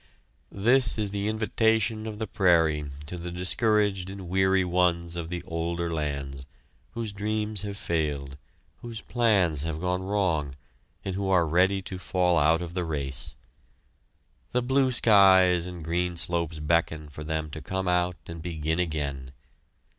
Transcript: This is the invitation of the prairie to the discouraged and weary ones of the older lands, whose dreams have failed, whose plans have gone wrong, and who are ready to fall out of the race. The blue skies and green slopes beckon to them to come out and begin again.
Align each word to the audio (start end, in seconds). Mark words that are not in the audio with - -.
This 0.51 0.97
is 0.97 1.11
the 1.11 1.27
invitation 1.27 2.07
of 2.07 2.17
the 2.17 2.25
prairie 2.25 2.85
to 3.05 3.19
the 3.19 3.29
discouraged 3.29 4.09
and 4.09 4.27
weary 4.27 4.65
ones 4.65 5.15
of 5.15 5.29
the 5.29 5.43
older 5.43 5.93
lands, 5.93 6.47
whose 6.93 7.11
dreams 7.13 7.61
have 7.61 7.77
failed, 7.77 8.35
whose 8.77 8.99
plans 8.99 9.61
have 9.61 9.79
gone 9.79 10.01
wrong, 10.01 10.55
and 11.05 11.13
who 11.15 11.29
are 11.29 11.45
ready 11.45 11.83
to 11.83 11.99
fall 11.99 12.39
out 12.39 12.63
of 12.63 12.73
the 12.73 12.83
race. 12.83 13.35
The 14.53 14.63
blue 14.63 14.91
skies 14.91 15.67
and 15.67 15.83
green 15.85 16.15
slopes 16.17 16.57
beckon 16.57 17.09
to 17.09 17.23
them 17.23 17.51
to 17.51 17.61
come 17.61 17.87
out 17.87 18.15
and 18.25 18.41
begin 18.41 18.79
again. 18.79 19.33